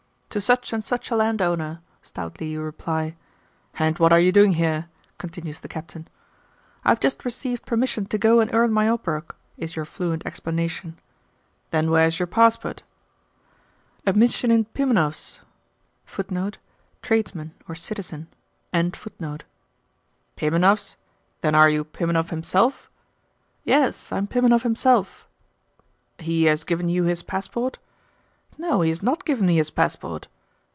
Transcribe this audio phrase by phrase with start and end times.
[0.33, 3.17] 'To such and such a landowner,' stoutly you reply.
[3.77, 4.85] 'And what are you doing here?'
[5.17, 6.07] continues the Captain.
[6.85, 10.97] 'I have just received permission to go and earn my obrok,' is your fluent explanation.
[11.71, 12.83] 'Then where is your passport?'
[14.07, 15.41] 'At Miestchanin Pimenov's.'
[16.07, 16.59] 'Pimenov's?
[21.41, 22.89] Then are you Pimenov himself?'
[23.65, 25.27] 'Yes, I am Pimenov himself.'
[26.19, 27.79] 'He has given you his passport?'
[28.57, 30.27] 'No, he has not given me his passport.